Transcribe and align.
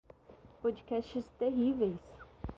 Podcasts 0.63 1.29
terríveis 1.37 2.01